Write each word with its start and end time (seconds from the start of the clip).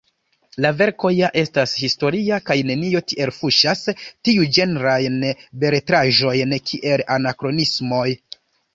La 0.65 0.69
verko 0.77 1.11
ja 1.15 1.29
estas 1.41 1.75
historia, 1.81 2.39
kaj 2.47 2.57
nenio 2.71 3.03
tiel 3.13 3.33
fuŝas 3.37 3.85
tiuĝenrajn 4.31 5.21
beletraĵojn 5.67 6.61
kiel 6.75 7.09
anakronismoj. 7.21 8.07